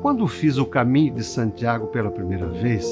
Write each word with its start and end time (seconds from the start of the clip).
Quando 0.00 0.28
fiz 0.28 0.58
o 0.58 0.66
caminho 0.66 1.12
de 1.12 1.24
Santiago 1.24 1.88
pela 1.88 2.10
primeira 2.10 2.46
vez, 2.46 2.86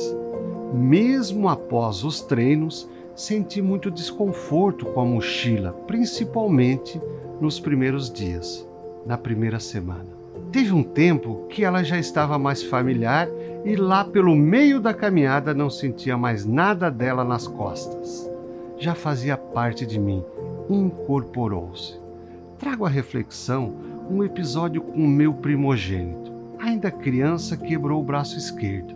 mesmo 0.75 1.49
após 1.49 2.03
os 2.03 2.21
treinos, 2.21 2.89
senti 3.15 3.63
muito 3.63 3.93
desconforto 3.93 4.85
com 4.87 5.01
a 5.01 5.05
mochila, 5.05 5.73
principalmente 5.87 7.01
nos 7.41 7.61
primeiros 7.61 8.11
dias, 8.11 8.69
na 9.07 9.17
primeira 9.17 9.61
semana. 9.61 10.17
Teve 10.51 10.73
um 10.73 10.83
tempo 10.83 11.47
que 11.49 11.65
ela 11.65 11.85
já 11.85 11.97
estava 11.97 12.39
mais 12.39 12.63
familiar 12.65 13.29
e 13.65 13.77
lá 13.77 14.05
pelo 14.05 14.35
meio 14.35 14.81
da 14.81 14.93
caminhada 14.93 15.55
não 15.55 15.71
sentia 15.71 16.17
mais 16.17 16.45
nada 16.45 16.91
dela 16.91 17.25
nas 17.25 17.47
costas. 17.47 18.29
Já 18.79 18.95
fazia 18.97 19.37
parte 19.37 19.87
de 19.87 19.99
mim, 19.99 20.25
incorporou-se. 20.69 22.01
Trago 22.59 22.85
à 22.85 22.89
reflexão 22.89 23.75
um 24.11 24.25
episódio 24.25 24.81
com 24.81 25.05
o 25.05 25.09
meu 25.09 25.33
primogênito. 25.35 26.26
Ainda 26.67 26.91
criança, 26.91 27.57
quebrou 27.57 28.01
o 28.01 28.05
braço 28.05 28.37
esquerdo. 28.37 28.93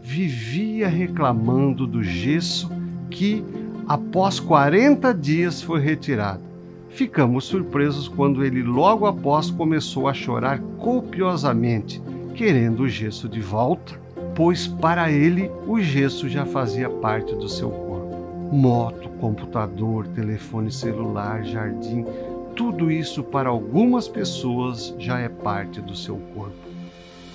Vivia 0.00 0.86
reclamando 0.86 1.84
do 1.84 2.00
gesso 2.00 2.70
que, 3.10 3.44
após 3.88 4.38
40 4.38 5.12
dias, 5.12 5.60
foi 5.60 5.80
retirado. 5.80 6.42
Ficamos 6.90 7.46
surpresos 7.46 8.06
quando 8.06 8.44
ele 8.44 8.62
logo 8.62 9.04
após 9.04 9.50
começou 9.50 10.06
a 10.06 10.14
chorar 10.14 10.60
copiosamente, 10.78 12.00
querendo 12.36 12.84
o 12.84 12.88
gesso 12.88 13.28
de 13.28 13.40
volta, 13.40 14.00
pois 14.36 14.68
para 14.68 15.10
ele 15.10 15.50
o 15.66 15.80
gesso 15.80 16.28
já 16.28 16.46
fazia 16.46 16.88
parte 16.88 17.34
do 17.34 17.48
seu 17.48 17.68
corpo. 17.68 18.16
Moto, 18.52 19.08
computador, 19.20 20.06
telefone 20.06 20.70
celular, 20.70 21.44
jardim, 21.44 22.06
tudo 22.54 22.92
isso 22.92 23.24
para 23.24 23.48
algumas 23.48 24.06
pessoas 24.06 24.94
já 25.00 25.18
é 25.18 25.28
parte 25.28 25.80
do 25.80 25.96
seu 25.96 26.16
corpo. 26.32 26.67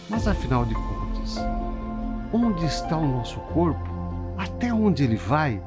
Mas 0.10 0.28
afinal 0.28 0.66
de 0.66 0.76
contas, 0.76 1.38
onde 2.32 2.66
está 2.66 2.98
o 2.98 3.08
nosso 3.08 3.40
corpo? 3.54 3.90
Até 4.38 4.74
onde 4.74 5.04
ele 5.04 5.16
vai? 5.16 5.62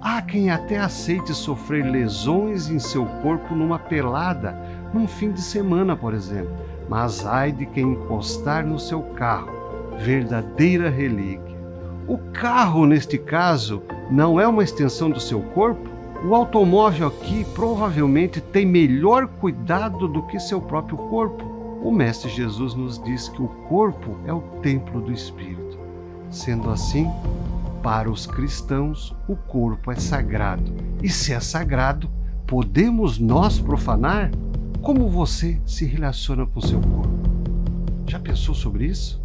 Há 0.00 0.22
quem 0.22 0.50
até 0.50 0.78
aceite 0.78 1.34
sofrer 1.34 1.84
lesões 1.84 2.68
em 2.68 2.78
seu 2.78 3.04
corpo 3.22 3.54
numa 3.54 3.78
pelada, 3.78 4.56
num 4.92 5.06
fim 5.06 5.32
de 5.32 5.40
semana, 5.40 5.96
por 5.96 6.14
exemplo. 6.14 6.54
Mas 6.88 7.26
ai 7.26 7.52
de 7.52 7.66
quem 7.66 7.92
encostar 7.92 8.64
no 8.64 8.78
seu 8.78 9.02
carro, 9.02 9.50
verdadeira 9.98 10.88
relíquia. 10.88 11.58
O 12.06 12.16
carro, 12.32 12.86
neste 12.86 13.18
caso, 13.18 13.82
não 14.10 14.40
é 14.40 14.46
uma 14.46 14.64
extensão 14.64 15.10
do 15.10 15.20
seu 15.20 15.40
corpo? 15.40 15.88
O 16.24 16.34
automóvel 16.34 17.08
aqui 17.08 17.44
provavelmente 17.54 18.40
tem 18.40 18.66
melhor 18.66 19.26
cuidado 19.26 20.08
do 20.08 20.22
que 20.22 20.40
seu 20.40 20.60
próprio 20.60 20.96
corpo. 20.96 21.57
O 21.82 21.92
Mestre 21.92 22.28
Jesus 22.28 22.74
nos 22.74 23.02
diz 23.02 23.28
que 23.28 23.40
o 23.40 23.48
corpo 23.68 24.16
é 24.26 24.32
o 24.32 24.40
templo 24.62 25.00
do 25.00 25.12
Espírito. 25.12 25.78
Sendo 26.30 26.70
assim, 26.70 27.06
para 27.82 28.10
os 28.10 28.26
cristãos, 28.26 29.14
o 29.28 29.36
corpo 29.36 29.90
é 29.92 29.96
sagrado. 29.96 30.74
E 31.02 31.08
se 31.08 31.32
é 31.32 31.40
sagrado, 31.40 32.10
podemos 32.46 33.18
nós 33.18 33.60
profanar? 33.60 34.30
Como 34.82 35.08
você 35.08 35.60
se 35.64 35.84
relaciona 35.84 36.46
com 36.46 36.60
seu 36.60 36.80
corpo? 36.80 37.08
Já 38.06 38.18
pensou 38.18 38.54
sobre 38.54 38.86
isso? 38.86 39.20